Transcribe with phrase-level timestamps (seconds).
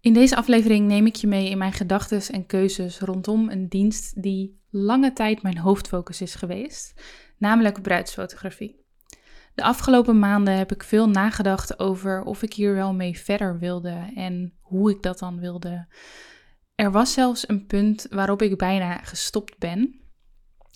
[0.00, 4.22] In deze aflevering neem ik je mee in mijn gedachten en keuzes rondom een dienst
[4.22, 7.02] die lange tijd mijn hoofdfocus is geweest,
[7.38, 8.84] namelijk bruidsfotografie.
[9.54, 14.12] De afgelopen maanden heb ik veel nagedacht over of ik hier wel mee verder wilde
[14.14, 15.86] en hoe ik dat dan wilde.
[16.74, 20.00] Er was zelfs een punt waarop ik bijna gestopt ben.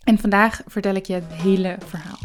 [0.03, 2.19] En vandaag vertel ik je het hele verhaal.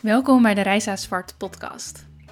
[0.00, 2.07] Welkom bij de Reisa Zwart podcast.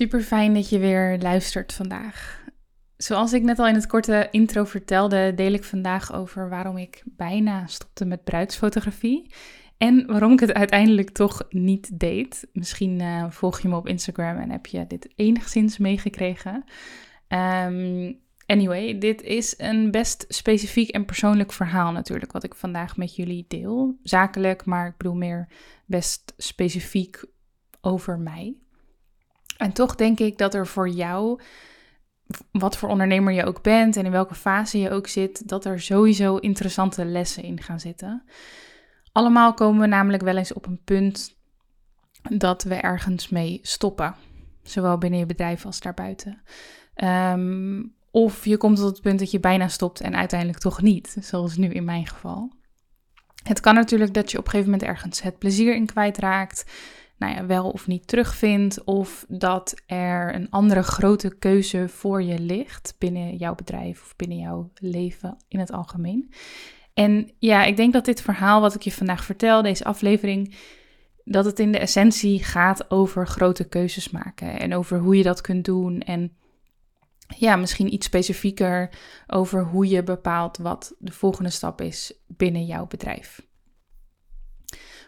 [0.00, 2.44] Super fijn dat je weer luistert vandaag.
[2.96, 7.02] Zoals ik net al in het korte intro vertelde, deel ik vandaag over waarom ik
[7.04, 9.34] bijna stopte met bruidsfotografie.
[9.78, 12.46] En waarom ik het uiteindelijk toch niet deed.
[12.52, 16.64] Misschien uh, volg je me op Instagram en heb je dit enigszins meegekregen.
[17.28, 23.16] Um, Anyway, dit is een best specifiek en persoonlijk verhaal natuurlijk, wat ik vandaag met
[23.16, 23.98] jullie deel.
[24.02, 25.48] Zakelijk, maar ik bedoel meer
[25.86, 27.24] best specifiek
[27.80, 28.56] over mij.
[29.60, 31.40] En toch denk ik dat er voor jou,
[32.52, 35.80] wat voor ondernemer je ook bent en in welke fase je ook zit, dat er
[35.80, 38.22] sowieso interessante lessen in gaan zitten.
[39.12, 41.38] Allemaal komen we namelijk wel eens op een punt
[42.22, 44.14] dat we ergens mee stoppen.
[44.62, 46.42] Zowel binnen je bedrijf als daarbuiten.
[47.04, 51.16] Um, of je komt tot het punt dat je bijna stopt en uiteindelijk toch niet,
[51.20, 52.52] zoals nu in mijn geval.
[53.42, 56.64] Het kan natuurlijk dat je op een gegeven moment ergens het plezier in kwijtraakt,
[57.20, 62.38] nou ja, wel of niet terugvindt, of dat er een andere grote keuze voor je
[62.38, 66.32] ligt binnen jouw bedrijf of binnen jouw leven in het algemeen.
[66.94, 70.54] En ja, ik denk dat dit verhaal wat ik je vandaag vertel, deze aflevering,
[71.24, 75.40] dat het in de essentie gaat over grote keuzes maken en over hoe je dat
[75.40, 76.36] kunt doen en
[77.36, 78.90] ja, misschien iets specifieker
[79.26, 83.48] over hoe je bepaalt wat de volgende stap is binnen jouw bedrijf.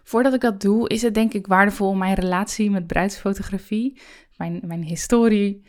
[0.03, 4.01] Voordat ik dat doe, is het denk ik waardevol om mijn relatie met bruidsfotografie,
[4.37, 5.63] mijn, mijn historie,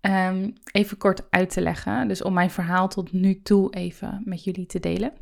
[0.00, 2.08] um, even kort uit te leggen.
[2.08, 5.12] Dus om mijn verhaal tot nu toe even met jullie te delen.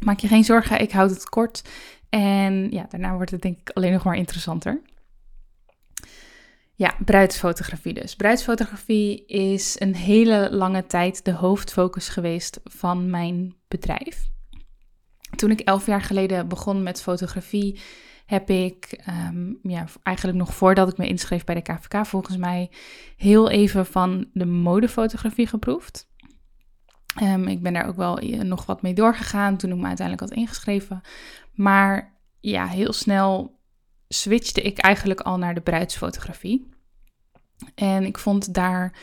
[0.00, 1.62] Maak je geen zorgen, ik houd het kort.
[2.08, 4.82] En ja, daarna wordt het denk ik alleen nog maar interessanter.
[6.76, 8.16] Ja, bruidsfotografie dus.
[8.16, 14.32] Bruidsfotografie is een hele lange tijd de hoofdfocus geweest van mijn bedrijf.
[15.36, 17.80] Toen ik elf jaar geleden begon met fotografie,
[18.26, 22.70] heb ik ehm, ja, eigenlijk nog voordat ik me inschreef bij de KVK volgens mij
[23.16, 26.12] heel even van de modefotografie geproefd.
[27.22, 30.28] Um, ik ben daar ook wel eh, nog wat mee doorgegaan toen ik me uiteindelijk
[30.28, 31.00] had ingeschreven.
[31.52, 33.58] Maar ja, heel snel
[34.08, 36.68] switchte ik eigenlijk al naar de bruidsfotografie.
[37.74, 38.96] En ik vond daar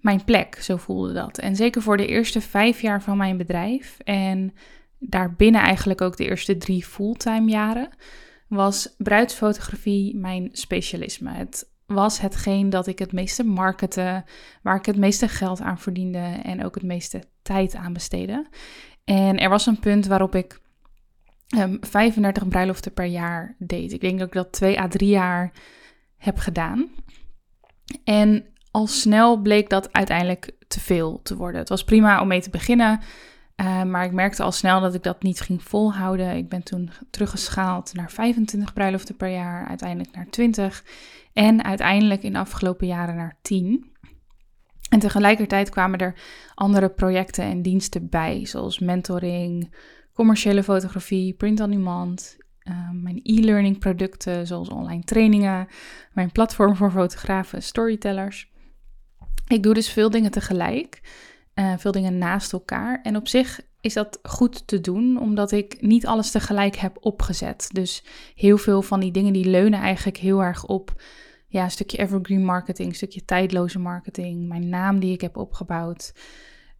[0.00, 1.38] mijn plek, zo voelde dat.
[1.38, 4.54] En zeker voor de eerste vijf jaar van mijn bedrijf en
[4.98, 7.88] daarbinnen eigenlijk ook de eerste drie fulltime jaren,
[8.48, 11.30] was bruidsfotografie mijn specialisme.
[11.30, 14.24] Het was hetgeen dat ik het meeste markette,
[14.62, 18.46] waar ik het meeste geld aan verdiende en ook het meeste tijd aan besteedde.
[19.04, 20.60] En er was een punt waarop ik
[21.80, 23.92] 35 ehm, bruiloften per jaar deed.
[23.92, 25.52] Ik denk dat ik dat twee à drie jaar
[26.16, 26.88] heb gedaan.
[28.04, 31.60] En al snel bleek dat uiteindelijk te veel te worden.
[31.60, 33.00] Het was prima om mee te beginnen,
[33.60, 36.36] uh, maar ik merkte al snel dat ik dat niet ging volhouden.
[36.36, 40.84] Ik ben toen teruggeschaald naar 25 bruiloften per jaar, uiteindelijk naar 20
[41.32, 43.92] en uiteindelijk in de afgelopen jaren naar 10.
[44.88, 46.14] En tegelijkertijd kwamen er
[46.54, 49.74] andere projecten en diensten bij, zoals mentoring,
[50.12, 55.68] commerciële fotografie, print on demand, uh, mijn e-learning producten, zoals online trainingen,
[56.12, 58.50] mijn platform voor fotografen, storytellers.
[59.46, 61.00] Ik doe dus veel dingen tegelijk,
[61.58, 63.00] uh, veel dingen naast elkaar.
[63.02, 67.68] En op zich is dat goed te doen, omdat ik niet alles tegelijk heb opgezet.
[67.72, 71.02] Dus heel veel van die dingen die leunen eigenlijk heel erg op
[71.48, 76.12] ja, een stukje evergreen marketing, een stukje tijdloze marketing, mijn naam die ik heb opgebouwd.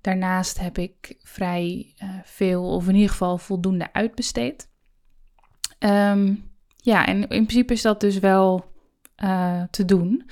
[0.01, 4.69] Daarnaast heb ik vrij uh, veel, of in ieder geval voldoende uitbesteed.
[5.79, 8.73] Um, ja, en in principe is dat dus wel
[9.25, 10.31] uh, te doen.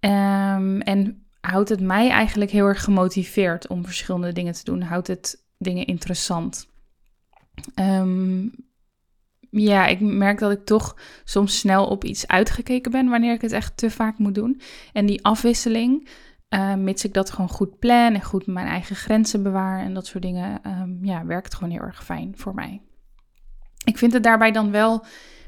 [0.00, 4.82] Um, en houdt het mij eigenlijk heel erg gemotiveerd om verschillende dingen te doen.
[4.82, 6.68] Houdt het dingen interessant.
[7.74, 8.52] Um,
[9.50, 13.52] ja, ik merk dat ik toch soms snel op iets uitgekeken ben wanneer ik het
[13.52, 14.60] echt te vaak moet doen.
[14.92, 16.08] En die afwisseling,
[16.54, 20.06] uh, mits ik dat gewoon goed plan en goed mijn eigen grenzen bewaar en dat
[20.06, 22.82] soort dingen, um, ja, werkt gewoon heel erg fijn voor mij.
[23.84, 25.04] Ik vind het daarbij dan wel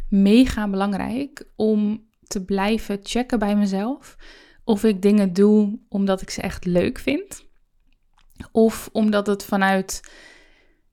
[0.09, 4.17] mega belangrijk om te blijven checken bij mezelf
[4.71, 7.45] of ik dingen doe omdat ik ze echt leuk vind.
[8.53, 10.01] Of omdat het vanuit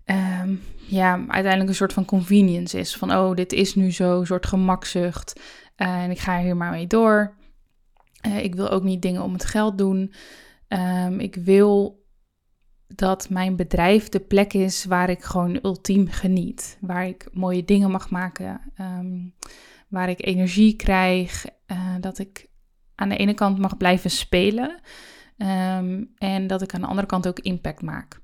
[0.05, 2.95] um, ja, uiteindelijk een soort van convenience is.
[2.95, 5.41] Van oh, dit is nu zo, soort gemakzucht.
[5.77, 7.35] Uh, en ik ga hier maar mee door.
[8.27, 10.13] Uh, ik wil ook niet dingen om het geld doen.
[10.67, 12.05] Um, ik wil
[12.87, 16.77] dat mijn bedrijf de plek is waar ik gewoon ultiem geniet.
[16.81, 18.61] Waar ik mooie dingen mag maken.
[18.81, 19.33] Um,
[19.87, 21.45] waar ik energie krijg.
[21.67, 22.47] Uh, dat ik
[22.97, 24.79] aan de ene kant mag blijven spelen.
[25.37, 28.21] Um, en dat ik aan de andere kant ook impact maak.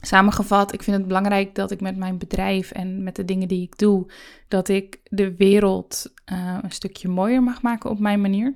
[0.00, 3.62] Samengevat, ik vind het belangrijk dat ik met mijn bedrijf en met de dingen die
[3.62, 4.10] ik doe,
[4.48, 8.54] dat ik de wereld uh, een stukje mooier mag maken op mijn manier.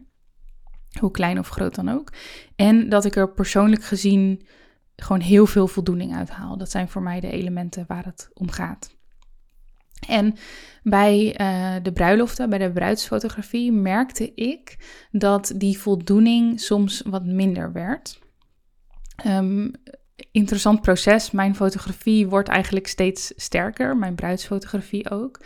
[0.99, 2.13] Hoe klein of groot dan ook.
[2.57, 4.47] En dat ik er persoonlijk gezien
[4.97, 6.57] gewoon heel veel voldoening uit haal.
[6.57, 8.99] Dat zijn voor mij de elementen waar het om gaat.
[10.09, 10.35] En
[10.83, 14.77] bij uh, de bruiloften, bij de bruidsfotografie, merkte ik
[15.11, 18.19] dat die voldoening soms wat minder werd.
[19.27, 19.71] Um,
[20.33, 21.31] interessant proces.
[21.31, 25.41] Mijn fotografie wordt eigenlijk steeds sterker, mijn bruidsfotografie ook.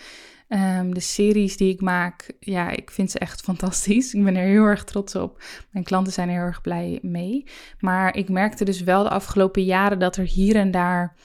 [0.48, 4.14] Um, de series die ik maak, ja, ik vind ze echt fantastisch.
[4.14, 5.42] Ik ben er heel erg trots op.
[5.70, 7.46] Mijn klanten zijn er heel erg blij mee.
[7.78, 11.16] Maar ik merkte dus wel de afgelopen jaren dat er hier en daar,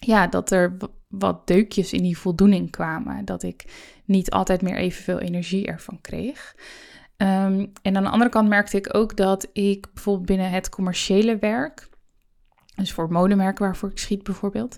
[0.00, 0.76] ja, dat er
[1.08, 3.24] wat deukjes in die voldoening kwamen.
[3.24, 3.64] Dat ik
[4.04, 6.54] niet altijd meer evenveel energie ervan kreeg.
[7.16, 11.36] Um, en aan de andere kant merkte ik ook dat ik bijvoorbeeld binnen het commerciële
[11.38, 11.88] werk,
[12.74, 14.76] dus voor modemerken waarvoor ik schiet bijvoorbeeld,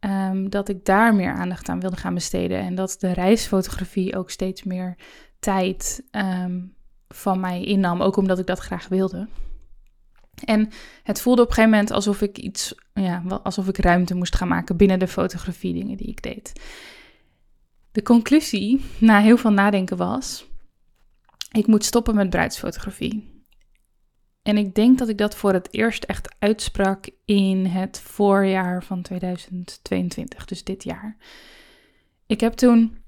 [0.00, 2.58] um, dat ik daar meer aandacht aan wilde gaan besteden.
[2.58, 4.96] En dat de reisfotografie ook steeds meer
[5.38, 6.74] tijd um,
[7.08, 9.28] van mij innam, ook omdat ik dat graag wilde.
[10.44, 10.68] En
[11.02, 14.48] het voelde op een gegeven moment alsof ik iets, ja, alsof ik ruimte moest gaan
[14.48, 16.52] maken binnen de fotografie dingen die ik deed.
[17.92, 20.48] De conclusie na heel veel nadenken was:
[21.52, 23.38] ik moet stoppen met bruidsfotografie.
[24.42, 29.02] En ik denk dat ik dat voor het eerst echt uitsprak in het voorjaar van
[29.02, 31.16] 2022, dus dit jaar.
[32.26, 32.98] Ik heb toen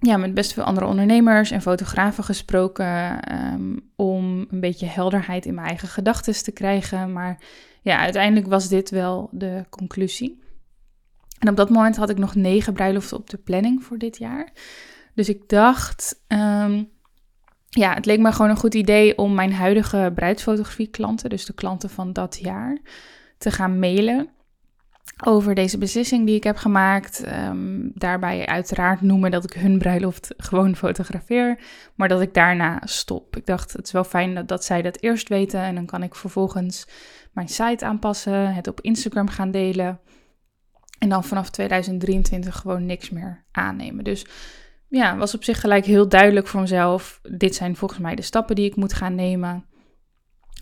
[0.00, 3.20] ja, met best veel andere ondernemers en fotografen gesproken
[3.52, 4.17] um, om
[4.50, 7.12] een beetje helderheid in mijn eigen gedachten te krijgen.
[7.12, 7.38] Maar
[7.82, 10.42] ja, uiteindelijk was dit wel de conclusie.
[11.38, 14.52] En op dat moment had ik nog negen bruiloften op de planning voor dit jaar.
[15.14, 16.90] Dus ik dacht, um,
[17.68, 21.52] ja, het leek me gewoon een goed idee om mijn huidige bruidsfotografie klanten, dus de
[21.52, 22.78] klanten van dat jaar,
[23.38, 24.28] te gaan mailen
[25.24, 27.24] over deze beslissing die ik heb gemaakt.
[27.26, 31.58] Um, daarbij uiteraard noemen dat ik hun bruiloft gewoon fotografeer,
[31.94, 33.36] maar dat ik daarna stop.
[33.36, 36.14] Ik dacht, het is wel fijn dat, zij dat eerst weten en dan kan ik
[36.14, 36.88] vervolgens
[37.32, 40.00] mijn site aanpassen, het op Instagram gaan delen
[40.98, 44.04] en dan vanaf 2023 gewoon niks meer aannemen.
[44.04, 44.26] Dus
[44.88, 47.20] ja, was op zich gelijk heel duidelijk voor mezelf.
[47.22, 49.64] Dit zijn volgens mij de stappen die ik moet gaan nemen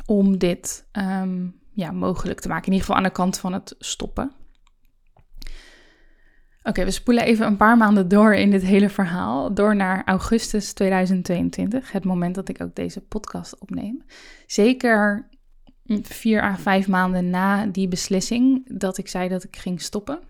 [0.07, 2.67] om dit um, ja, mogelijk te maken.
[2.67, 4.33] In ieder geval aan de kant van het stoppen.
[6.63, 9.55] Oké, we spoelen even een paar maanden door in dit hele verhaal.
[9.55, 14.05] Door naar augustus 2022, het moment dat ik ook deze podcast opneem.
[14.47, 15.29] Zeker
[16.03, 20.21] vier à vijf maanden na die beslissing dat ik zei dat ik ging stoppen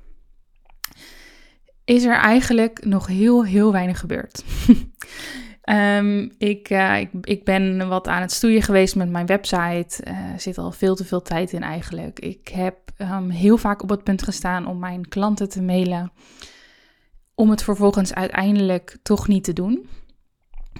[1.87, 4.45] is er eigenlijk nog heel, heel weinig gebeurd.
[6.39, 10.05] ik, uh, ik, ik, ben wat aan het stoeien geweest met mijn website.
[10.09, 12.21] Uh, zit al veel te veel tijd in eigenlijk.
[12.21, 16.13] Ik heb um, heel vaak op het punt gestaan om mijn klanten te mailen.
[17.35, 19.89] Om het vervolgens uiteindelijk toch niet te doen.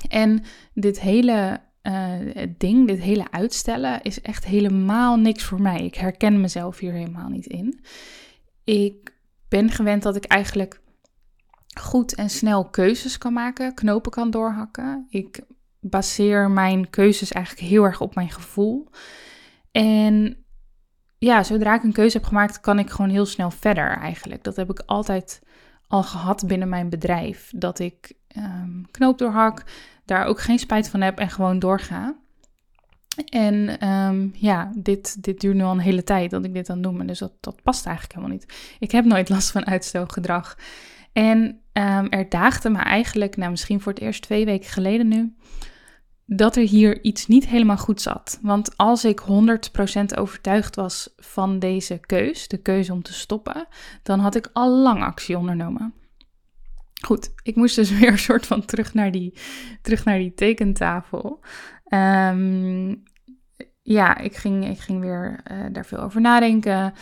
[0.09, 0.43] En
[0.75, 2.13] dit hele uh,
[2.59, 5.85] ding, dit hele uitstellen, is echt helemaal niks voor mij.
[5.85, 7.81] Ik herken mezelf hier helemaal niet in.
[8.65, 9.15] Ik
[9.49, 10.81] ben gewend dat ik eigenlijk
[11.81, 15.07] goed en snel keuzes kan maken, knopen kan doorhakken.
[15.09, 15.41] Ik
[15.81, 18.89] baseer mijn keuzes eigenlijk heel erg op mijn gevoel.
[19.71, 20.45] En
[21.19, 24.45] ja, zodra ik een keuze heb gemaakt, kan ik gewoon heel snel verder eigenlijk.
[24.45, 25.43] Dat heb ik altijd
[25.87, 27.53] al gehad binnen mijn bedrijf.
[27.55, 29.63] Dat ik um, knoop doorhak,
[30.05, 32.17] daar ook geen spijt van heb en gewoon doorga.
[33.29, 36.83] En um, ja, dit, dit duurt nu al een hele tijd dat ik dit aan
[36.83, 37.05] doe.
[37.05, 38.77] Dus dat, dat past eigenlijk helemaal niet.
[38.79, 40.57] Ik heb nooit last van uitstelgedrag.
[41.17, 45.35] En um, er daagde me eigenlijk, nou misschien voor het eerst twee weken geleden nu,
[46.27, 48.39] dat er hier iets niet helemaal goed zat.
[48.43, 53.67] Want als ik 100% overtuigd was van deze keus, de keuze om te stoppen,
[54.03, 55.95] dan had ik al lang actie ondernomen.
[57.05, 59.39] Goed, ik moest dus weer een soort van terug naar die,
[59.83, 61.41] terug naar die tekentafel.
[61.85, 62.95] Ehm,
[63.83, 66.93] ja, ik ging, ik ging weer uh, daar veel over nadenken.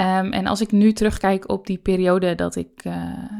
[0.00, 2.92] Um, en als ik nu terugkijk op die periode dat ik uh,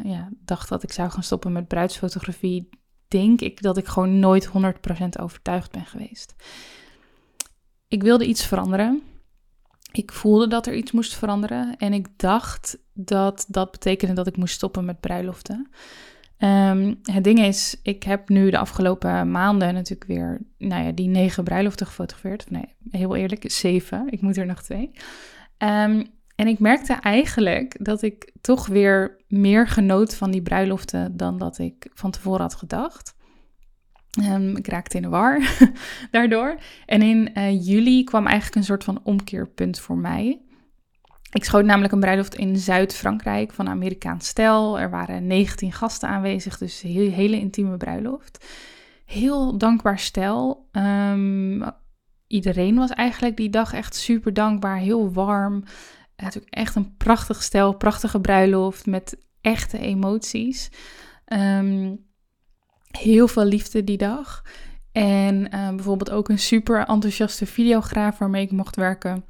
[0.02, 2.68] ja, dacht dat ik zou gaan stoppen met bruidsfotografie,
[3.08, 4.50] denk ik dat ik gewoon nooit 100%
[5.20, 6.34] overtuigd ben geweest.
[7.88, 9.02] Ik wilde iets veranderen.
[9.92, 11.76] Ik voelde dat er iets moest veranderen.
[11.76, 15.70] En ik dacht dat dat betekende dat ik moest stoppen met bruiloften.
[16.38, 21.08] Um, het ding is, ik heb nu de afgelopen maanden natuurlijk weer nou ja, die
[21.08, 22.50] negen bruiloften gefotografeerd.
[22.50, 24.06] Nee, heel eerlijk, zeven.
[24.10, 24.90] Ik moet er nog twee.
[25.58, 31.38] Um, en ik merkte eigenlijk dat ik toch weer meer genoot van die bruiloften dan
[31.38, 33.14] dat ik van tevoren had gedacht.
[34.22, 35.40] Um, ik raakte in de war
[36.10, 36.58] daardoor.
[36.86, 40.40] En in uh, juli kwam eigenlijk een soort van omkeerpunt voor mij.
[41.32, 44.80] Ik schoot namelijk een bruiloft in Zuid-Frankrijk van Amerikaans stel.
[44.80, 48.46] Er waren 19 gasten aanwezig, dus een hele, intieme bruiloft.
[49.04, 50.68] Heel dankbaar stel.
[50.72, 51.64] Um,
[52.26, 55.64] iedereen was eigenlijk die dag echt super dankbaar, heel warm.
[56.22, 60.70] Natuurlijk echt een prachtig stel, prachtige bruiloft met echte emoties.
[61.32, 62.06] Um,
[62.90, 64.44] heel veel liefde die dag.
[64.92, 69.24] En uh, bijvoorbeeld ook een super enthousiaste videograaf waarmee ik mocht werken.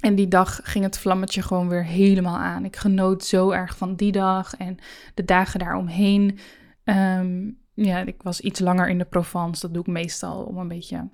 [0.00, 2.64] En die dag ging het vlammetje gewoon weer helemaal aan.
[2.64, 4.76] Ik genoot zo erg van die dag en
[5.14, 6.38] de dagen daaromheen.
[6.84, 9.60] Um, ja, ik was iets langer in de Provence.
[9.60, 11.08] Dat doe ik meestal om een beetje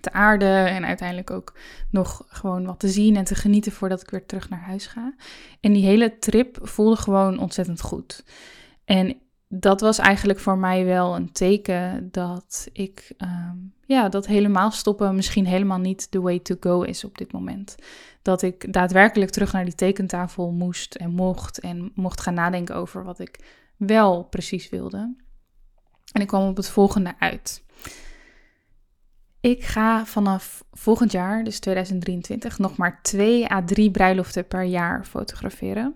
[0.00, 1.54] te aarden en uiteindelijk ook
[1.90, 5.14] nog gewoon wat te zien en te genieten voordat ik weer terug naar huis ga.
[5.60, 8.24] En die hele trip voelde gewoon ontzettend goed.
[8.84, 9.16] En
[9.48, 15.14] dat was eigenlijk voor mij wel een teken dat ik, um, ja, dat helemaal stoppen
[15.14, 17.76] misschien helemaal niet the way to go is op dit moment.
[18.22, 23.04] Dat ik daadwerkelijk terug naar die tekentafel moest en mocht en mocht gaan nadenken over
[23.04, 23.38] wat ik
[23.76, 25.16] wel precies wilde.
[26.12, 27.64] En ik kwam op het volgende uit.
[29.40, 35.04] Ik ga vanaf volgend jaar, dus 2023, nog maar 2 à 3 bruiloften per jaar
[35.04, 35.94] fotograferen.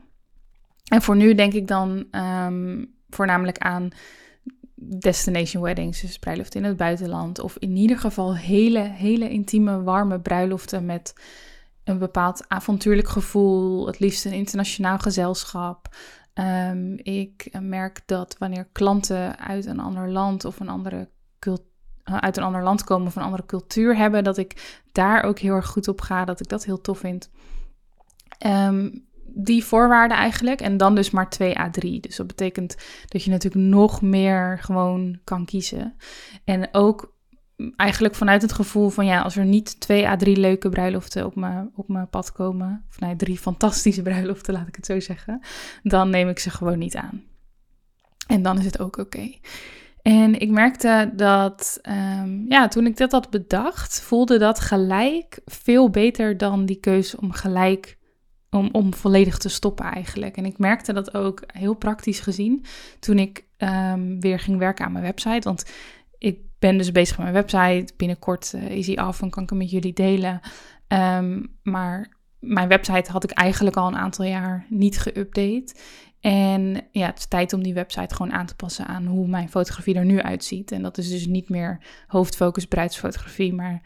[0.85, 3.91] En voor nu denk ik dan um, voornamelijk aan
[4.75, 7.41] destination weddings, dus bruiloften in het buitenland.
[7.41, 11.15] Of in ieder geval hele, hele intieme, warme bruiloften met
[11.85, 13.87] een bepaald avontuurlijk gevoel.
[13.87, 15.97] Het liefst een internationaal gezelschap.
[16.35, 21.09] Um, ik merk dat wanneer klanten uit een ander land of een andere
[21.39, 21.71] cultuur
[22.05, 25.55] uit een ander land komen of een andere cultuur hebben, dat ik daar ook heel
[25.55, 27.31] erg goed op ga, dat ik dat heel tof vind.
[28.47, 30.61] Um, die voorwaarden eigenlijk.
[30.61, 32.01] En dan dus maar 2 à 3.
[32.01, 32.77] Dus dat betekent
[33.09, 35.97] dat je natuurlijk nog meer gewoon kan kiezen.
[36.45, 37.13] En ook
[37.77, 41.37] eigenlijk vanuit het gevoel van ja, als er niet 2 à 3 leuke bruiloften op
[41.37, 45.41] mijn, op mijn pad komen, of nee, drie fantastische bruiloften, laat ik het zo zeggen,
[45.83, 47.23] dan neem ik ze gewoon niet aan.
[48.27, 49.35] En dan is het ook oké.
[50.03, 51.81] En ik merkte dat,
[52.21, 57.21] um, ja, toen ik dat had bedacht, voelde dat gelijk veel beter dan die keuze
[57.21, 57.99] om gelijk,
[58.51, 60.37] om, om volledig te stoppen eigenlijk.
[60.37, 62.65] En ik merkte dat ook heel praktisch gezien
[62.99, 65.49] toen ik um, weer ging werken aan mijn website.
[65.49, 65.71] Want
[66.19, 67.95] ik ben dus bezig met mijn website.
[67.97, 70.41] Binnenkort uh, is hij af en kan ik hem met jullie delen.
[70.89, 75.81] Um, maar mijn website had ik eigenlijk al een aantal jaar niet geüpdate.
[76.23, 79.49] En ja, het is tijd om die website gewoon aan te passen aan hoe mijn
[79.49, 80.73] fotografie er nu uitziet.
[80.73, 83.83] En dat is dus niet meer hoofdfocus bruidsfotografie, maar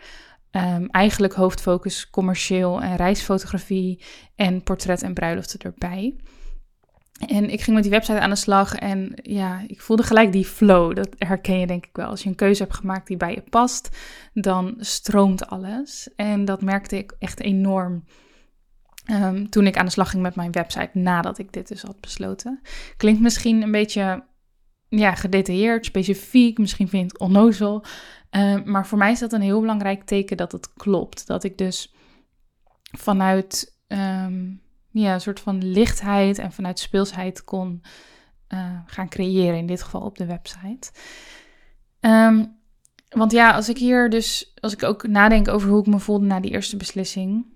[0.51, 6.17] um, eigenlijk hoofdfocus commercieel en reisfotografie en portret en bruiloften erbij.
[7.27, 10.45] En ik ging met die website aan de slag en ja, ik voelde gelijk die
[10.45, 10.95] flow.
[10.95, 12.09] Dat herken je denk ik wel.
[12.09, 13.97] Als je een keuze hebt gemaakt die bij je past,
[14.33, 16.09] dan stroomt alles.
[16.17, 18.05] En dat merkte ik echt enorm
[19.11, 22.01] Um, toen ik aan de slag ging met mijn website nadat ik dit dus had
[22.01, 22.61] besloten.
[22.97, 24.25] Klinkt misschien een beetje
[24.89, 27.85] ja, gedetailleerd, specifiek, misschien vind ik het onnozel.
[28.31, 31.27] Um, maar voor mij is dat een heel belangrijk teken dat het klopt.
[31.27, 31.95] Dat ik dus
[32.83, 34.61] vanuit um,
[34.91, 37.83] ja, een soort van lichtheid en vanuit speelsheid kon
[38.49, 40.91] uh, gaan creëren, in dit geval op de website.
[43.09, 46.27] want ja, als ik hier dus, als ik ook nadenk over hoe ik me voelde
[46.27, 47.55] na die eerste beslissing,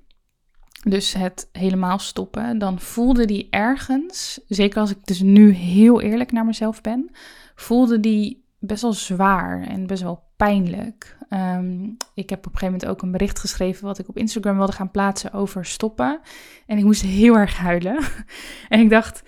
[0.88, 6.32] dus het helemaal stoppen, dan voelde die ergens, zeker als ik dus nu heel eerlijk
[6.32, 7.10] naar mezelf ben,
[7.54, 11.16] voelde die best wel zwaar en best wel pijnlijk.
[11.30, 14.56] Um, ik heb op een gegeven moment ook een bericht geschreven wat ik op Instagram
[14.56, 16.20] wilde gaan plaatsen over stoppen.
[16.66, 17.98] En ik moest heel erg huilen.
[18.68, 19.22] en ik dacht,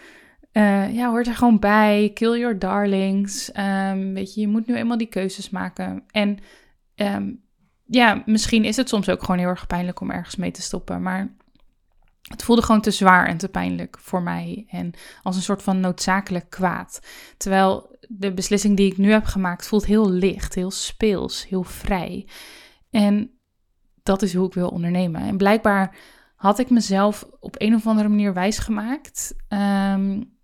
[0.53, 2.11] uh, ja, hoort er gewoon bij.
[2.15, 3.51] Kill your darlings.
[3.57, 6.05] Um, weet je, je moet nu eenmaal die keuzes maken.
[6.11, 6.39] En
[6.95, 7.43] um,
[7.87, 11.03] ja, misschien is het soms ook gewoon heel erg pijnlijk om ergens mee te stoppen.
[11.03, 11.35] Maar
[12.23, 15.81] Het voelde gewoon te zwaar en te pijnlijk voor mij en als een soort van
[15.81, 17.01] noodzakelijk kwaad.
[17.37, 22.29] Terwijl de beslissing die ik nu heb gemaakt voelt heel licht, heel speels, heel vrij.
[22.91, 23.31] En
[24.03, 25.21] dat is hoe ik wil ondernemen.
[25.23, 25.97] En blijkbaar
[26.37, 30.37] had ik mezelf op een of andere manier wijsgemaakt um,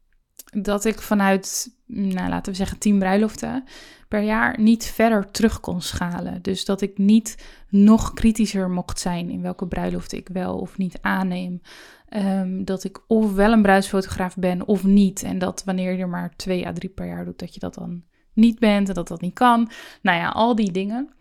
[0.50, 3.64] dat ik vanuit, nou, laten we zeggen, tien bruiloften
[4.08, 6.42] per jaar niet verder terug kon schalen.
[6.42, 10.98] Dus dat ik niet nog kritischer mocht zijn in welke bruiloft ik wel of niet
[11.00, 11.60] aanneem.
[12.08, 15.22] Ehm, dat ik of wel een bruidsfotograaf ben of niet.
[15.22, 17.74] En dat wanneer je er maar twee à drie per jaar doet, dat je dat
[17.74, 18.02] dan
[18.32, 19.70] niet bent en dat dat niet kan.
[20.02, 21.12] Nou ja, al die dingen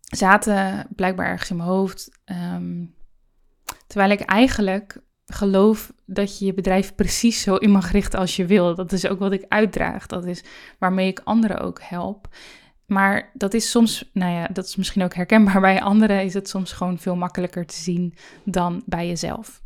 [0.00, 2.18] zaten blijkbaar ergens in mijn hoofd.
[2.24, 2.84] Ehm,
[3.86, 5.02] terwijl ik eigenlijk
[5.34, 8.74] geloof dat je je bedrijf precies zo in mag richten als je wil.
[8.74, 10.06] Dat is ook wat ik uitdraag.
[10.06, 10.44] Dat is
[10.78, 12.28] waarmee ik anderen ook help.
[12.86, 16.48] Maar dat is soms, nou ja, dat is misschien ook herkenbaar bij anderen, is het
[16.48, 18.14] soms gewoon veel makkelijker te zien
[18.44, 19.62] dan bij jezelf.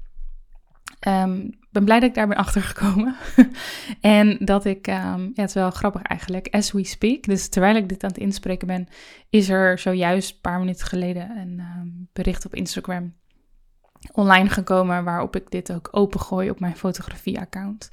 [1.00, 3.16] Ik ben blij dat ik daar ben achtergekomen.
[4.00, 7.22] en dat ik, um, ja, het is wel grappig eigenlijk, as we speak.
[7.22, 8.88] Dus terwijl ik dit aan het inspreken ben,
[9.30, 13.14] is er zojuist een paar minuten geleden een um, bericht op Instagram
[14.12, 17.88] online gekomen waarop ik dit ook opengooi op mijn fotografie-account.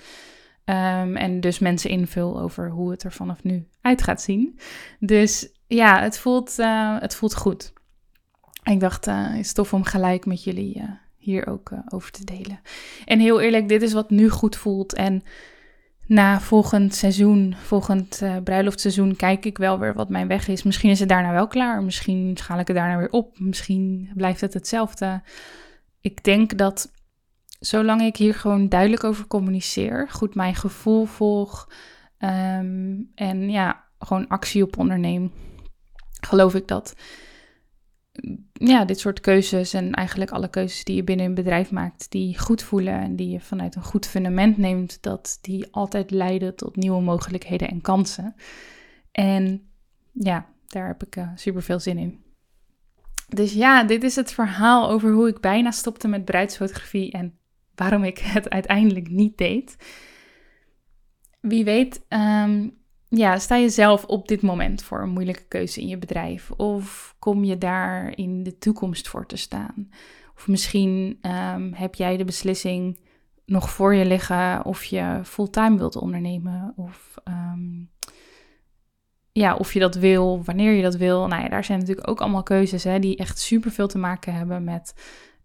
[0.66, 4.60] Um, en dus mensen invul over hoe het er vanaf nu uit gaat zien.
[5.00, 7.74] Dus ja, het voelt, uh, het voelt goed.
[8.64, 10.84] Ik dacht, het is tof om gelijk met jullie uh,
[11.18, 12.60] hier ook over te delen.
[13.06, 14.94] En heel eerlijk, dit is wat nu goed voelt.
[14.94, 15.24] En
[16.08, 20.64] na volgend seizoen, volgend bruiloftseizoen, kijk ik wel weer wat mijn weg is.
[20.64, 21.84] Misschien is het daarna wel klaar.
[21.84, 23.40] Misschien schaal ik het daarna weer op.
[23.40, 25.22] Misschien blijft het hetzelfde
[26.06, 26.92] ik denk dat
[27.60, 31.70] zolang ik hier gewoon duidelijk over communiceer, goed mijn gevoel volg
[32.18, 35.32] ehm, en ja, gewoon actie op onderneem,
[36.20, 36.96] geloof ik dat
[38.54, 42.40] ja, dit soort keuzes en eigenlijk alle keuzes die je binnen een bedrijf maakt, die
[42.40, 46.76] goed voelen en die je vanuit een goed fundament neemt, dat die altijd leiden tot
[46.76, 48.36] nieuwe mogelijkheden en kansen.
[49.12, 49.70] En
[50.12, 52.25] ja, daar heb ik uh, super veel zin in.
[53.28, 57.38] Dus ja, dit is het verhaal over hoe ik bijna stopte met bruidsfotografie en
[57.76, 59.76] waarom ik het uiteindelijk niet deed.
[61.42, 62.78] Wie weet, um,
[63.10, 66.52] ja, sta je zelf op dit moment voor een moeilijke keuze in je bedrijf?
[66.52, 69.90] Of kom je daar in de toekomst voor te staan?
[70.36, 73.00] Of misschien um, heb jij de beslissing
[73.46, 76.74] nog voor je liggen of je fulltime wilt ondernemen.
[76.76, 77.90] Of um,
[79.38, 81.28] ja, of je dat wil, wanneer je dat wil.
[81.28, 84.34] Nou ja, daar zijn natuurlijk ook allemaal keuzes hè, die echt super veel te maken
[84.34, 84.94] hebben met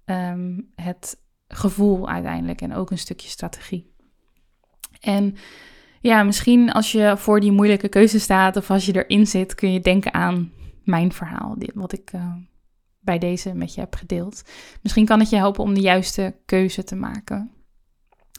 [0.05, 3.93] um, het gevoel uiteindelijk en ook een stukje strategie.
[5.01, 5.37] En
[6.01, 9.73] ja, misschien als je voor die moeilijke keuze staat of als je erin zit, kun
[9.73, 10.53] je denken aan
[10.85, 12.35] mijn verhaal, wat ik uh,
[13.01, 14.43] bij deze met je heb gedeeld.
[14.83, 17.51] Misschien kan het je helpen om de juiste keuze te maken.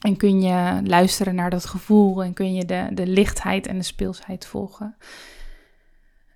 [0.01, 3.83] En kun je luisteren naar dat gevoel en kun je de, de lichtheid en de
[3.83, 4.97] speelsheid volgen.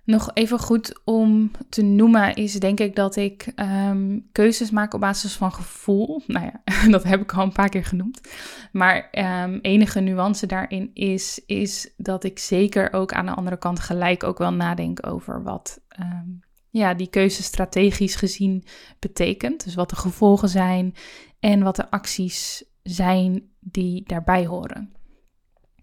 [0.06, 5.00] Nog even goed om te noemen is denk ik dat ik um, keuzes maak op
[5.00, 6.22] basis van gevoel.
[6.26, 6.62] Nou ja,
[6.96, 8.20] dat heb ik al een paar keer genoemd.
[8.72, 9.08] Maar
[9.44, 14.24] um, enige nuance daarin is, is dat ik zeker ook aan de andere kant gelijk
[14.24, 16.40] ook wel nadenk over wat um,
[16.70, 18.64] ja, die keuze strategisch gezien
[18.98, 19.64] betekent.
[19.64, 20.94] Dus wat de gevolgen zijn
[21.40, 24.92] en wat de acties zijn die daarbij horen.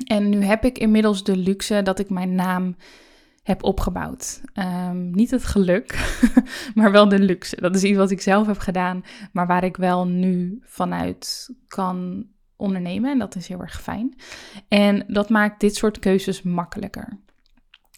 [0.07, 2.75] En nu heb ik inmiddels de luxe dat ik mijn naam
[3.43, 4.41] heb opgebouwd.
[4.53, 6.17] Um, niet het geluk,
[6.75, 7.61] maar wel de luxe.
[7.61, 12.27] Dat is iets wat ik zelf heb gedaan, maar waar ik wel nu vanuit kan
[12.55, 13.11] ondernemen.
[13.11, 14.15] En dat is heel erg fijn.
[14.67, 17.19] En dat maakt dit soort keuzes makkelijker.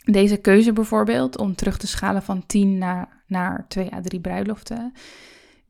[0.03, 4.93] Deze keuze bijvoorbeeld om terug te schalen van 10 naar, naar 2 à 3 bruiloften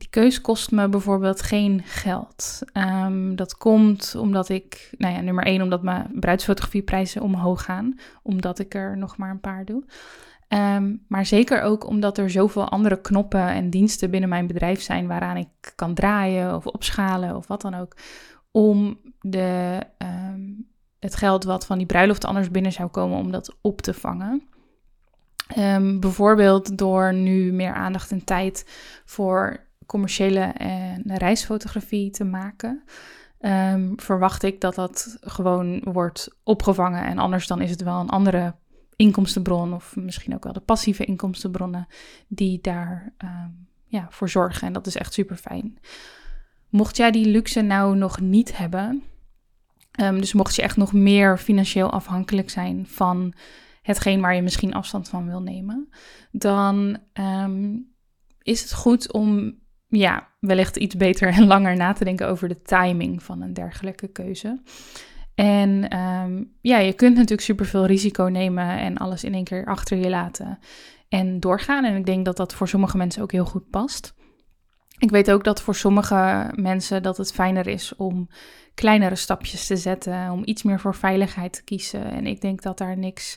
[0.06, 2.62] die keus kost me bijvoorbeeld geen geld.
[2.74, 8.60] Um, dat komt omdat ik, nou ja, nummer één, omdat mijn bruidsfotografieprijzen omhoog gaan, omdat
[8.60, 9.84] ik er nog maar een paar doe.
[10.50, 15.08] Um, maar zeker ook omdat er zoveel andere knoppen en diensten binnen mijn bedrijf zijn
[15.08, 17.96] waaraan ik kan draaien of opschalen of wat dan ook.
[18.52, 20.68] Om de, um,
[21.00, 24.48] het geld wat van die bruiloft anders binnen zou komen, om dat op te vangen.
[26.00, 28.65] Bijvoorbeeld door nu meer aandacht en tijd
[29.06, 32.84] voor commerciële en reisfotografie te maken.
[33.39, 37.06] Um, verwacht ik dat dat gewoon wordt opgevangen.
[37.06, 38.56] En anders dan is het wel een andere
[38.95, 41.88] inkomstenbron of misschien ook wel de passieve inkomstenbronnen
[42.28, 44.67] die daar um, ja, voor zorgen.
[44.67, 45.78] En dat is echt super fijn.
[46.69, 49.04] Mocht jij die luxe nou nog niet hebben,
[50.02, 53.34] um, dus mocht je echt nog meer financieel afhankelijk zijn van
[53.82, 55.89] hetgeen waar je misschien afstand van wil nemen,
[56.32, 56.98] dan
[58.41, 59.60] is het goed om
[59.95, 64.08] ja, wellicht iets beter en langer na te denken over de timing van een dergelijke
[64.08, 64.62] keuze.
[65.36, 69.97] En ehm, ja, je kunt natuurlijk superveel risico nemen en alles in één keer achter
[69.97, 70.60] je laten
[71.10, 71.86] en doorgaan.
[71.86, 74.13] En ik denk dat dat voor sommige mensen ook heel goed past.
[74.97, 78.29] Ik weet ook dat voor sommige mensen dat het fijner is om
[78.73, 82.12] kleinere stapjes te zetten, om iets meer voor veiligheid te kiezen.
[82.12, 83.36] En ik denk dat daar niks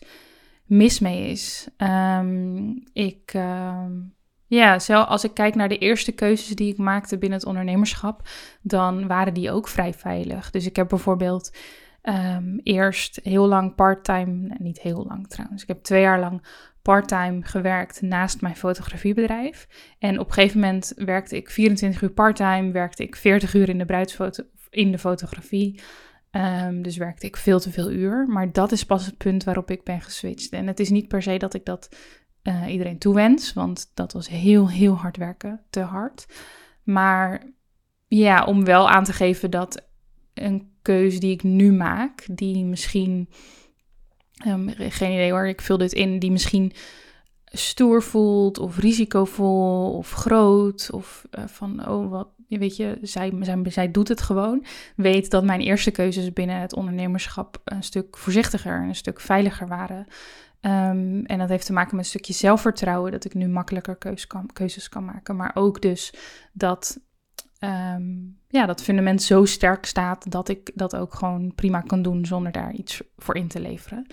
[0.65, 1.69] mis mee is.
[1.77, 3.93] Ehm, ik, ehm,
[4.49, 8.29] ja, zelf, als ik kijk naar de eerste keuzes die ik maakte binnen het ondernemerschap,
[8.63, 10.51] dan waren die ook vrij veilig.
[10.51, 11.57] Dus ik heb bijvoorbeeld
[12.03, 16.43] um, eerst heel lang parttime, niet heel lang trouwens, ik heb twee jaar lang
[16.83, 19.69] parttime gewerkt naast mijn fotografiebedrijf.
[19.99, 23.79] En op een gegeven moment werkte ik 24 uur parttime, werkte ik 40 uur in
[23.79, 25.81] de bruidsfoto, in de fotografie.
[26.33, 28.27] Um, dus werkte ik veel te veel uur.
[28.29, 30.51] Maar dat is pas het punt waarop ik ben geswitcht.
[30.51, 31.89] En het is niet per se dat ik dat
[32.49, 36.27] uh, iedereen toewens, want dat was heel, heel hard werken, te hard.
[36.83, 37.43] Maar
[38.07, 39.87] ja, om wel aan te geven dat
[40.35, 43.29] een keuze die ik nu maak, die misschien,
[44.47, 46.73] um, geen idee hoor, ik vul dit in, die misschien
[47.45, 53.63] stoer voelt of risicovol of groot of uh, van, oh wat, weet je, zij, zij,
[53.65, 54.65] zij doet het gewoon.
[54.97, 59.69] Weet dat mijn eerste keuzes binnen het ondernemerschap een stuk voorzichtiger en een stuk veiliger
[59.69, 60.07] waren.
[60.61, 64.27] Um, en dat heeft te maken met een stukje zelfvertrouwen, dat ik nu makkelijker keuzes
[64.27, 65.37] kan, keuzes kan maken.
[65.37, 66.15] Maar ook dus
[66.53, 67.01] dat
[67.61, 72.27] um, ja, dat fundament zo sterk staat dat ik dat ook gewoon prima kan doen
[72.27, 74.07] zonder daar iets voor in te leveren.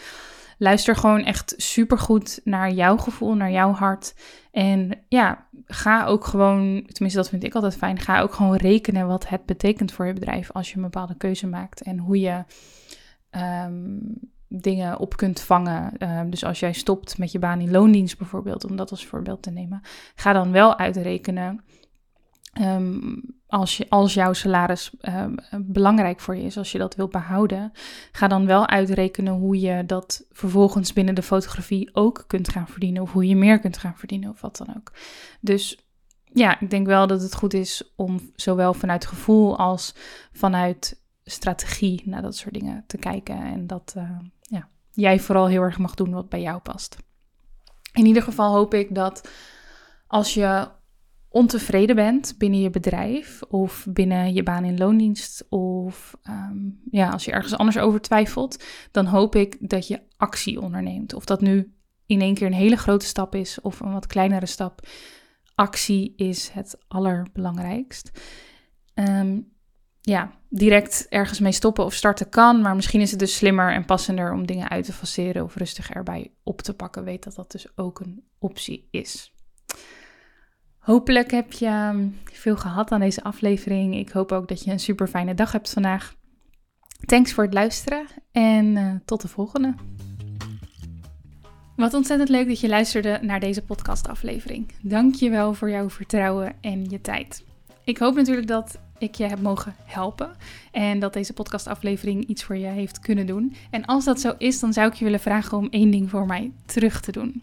[0.58, 4.16] Luister gewoon echt supergoed naar jouw gevoel, naar jouw hart.
[4.52, 9.08] En ja, ga ook gewoon, tenminste dat vind ik altijd fijn, ga ook gewoon rekenen
[9.08, 11.82] wat het betekent voor je bedrijf als je een bepaalde keuze maakt.
[11.82, 12.44] En hoe je
[13.66, 15.94] um, dingen op kunt vangen.
[16.00, 19.42] Um, dus als jij stopt met je baan in loondienst bijvoorbeeld, om dat als voorbeeld
[19.42, 19.82] te nemen,
[20.16, 21.64] ga dan wel uitrekenen
[22.62, 27.12] Um, als, je, als jouw salaris um, belangrijk voor je is, als je dat wilt
[27.12, 27.72] behouden,
[28.12, 33.02] ga dan wel uitrekenen hoe je dat vervolgens binnen de fotografie ook kunt gaan verdienen.
[33.02, 34.94] Of hoe je meer kunt gaan verdienen, of wat dan ook.
[35.42, 35.88] Dus
[36.24, 39.96] ja, ik denk wel dat het goed is om zowel vanuit gevoel als
[40.32, 43.44] vanuit strategie naar dat soort dingen te kijken.
[43.44, 43.96] En dat
[44.96, 46.98] jij vooral heel erg mag doen wat bij jou past.
[47.94, 49.30] In ieder geval hoop ik dat
[50.08, 50.68] als je
[51.30, 57.26] ontevreden bent binnen je bedrijf of binnen je baan in loondienst of um, ja, als
[57.26, 61.14] je ergens anders over twijfelt, dan hoop ik dat je actie onderneemt.
[61.14, 61.74] Of dat nu
[62.06, 64.88] in één keer een hele grote stap is of een wat kleinere stap.
[65.56, 68.12] Actie is het allerbelangrijkst.
[68.94, 69.55] Um,
[70.06, 73.86] ja, direct ergens mee stoppen of starten kan, maar misschien is het dus slimmer en
[73.86, 77.04] passender om dingen uit te faceren of rustig erbij op te pakken.
[77.04, 79.34] Weet dat dat dus ook een optie is.
[80.78, 83.96] Hopelijk heb je ehm, veel gehad aan deze aflevering.
[83.96, 86.16] Ik hoop ook dat je een super fijne dag hebt vandaag.
[87.06, 89.74] Thanks voor het luisteren en uh, tot de volgende.
[91.76, 94.72] Wat ontzettend leuk dat je luisterde naar deze podcastaflevering.
[94.82, 97.44] Dank je wel voor jouw vertrouwen en je tijd.
[97.84, 100.36] Ik hoop natuurlijk dat ik je heb mogen helpen
[100.72, 103.56] en dat deze podcastaflevering iets voor je heeft kunnen doen.
[103.70, 106.26] En als dat zo is, dan zou ik je willen vragen om één ding voor
[106.26, 107.42] mij terug te doen.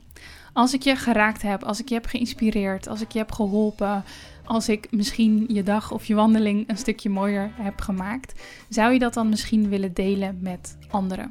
[0.52, 4.04] Als ik je geraakt heb, als ik je heb geïnspireerd, als ik je heb geholpen,
[4.44, 8.98] als ik misschien je dag of je wandeling een stukje mooier heb gemaakt, zou je
[8.98, 11.30] dat dan misschien willen delen met anderen?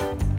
[0.00, 0.33] you